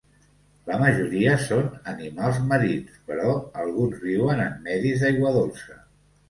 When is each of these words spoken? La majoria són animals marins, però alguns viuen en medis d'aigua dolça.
La 0.69 0.77
majoria 0.83 1.33
són 1.43 1.67
animals 1.91 2.39
marins, 2.53 2.95
però 3.11 3.35
alguns 3.65 4.01
viuen 4.07 4.43
en 4.47 4.57
medis 4.71 5.05
d'aigua 5.05 5.37
dolça. 5.39 5.79